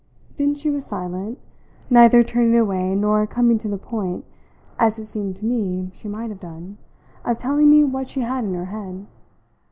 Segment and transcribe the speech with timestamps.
[0.37, 1.37] Then she was silent,
[1.91, 4.25] neither turning away nor coming to the point,
[4.79, 6.79] as it seemed to me she might have done,
[7.23, 9.05] of telling me what she had in her head.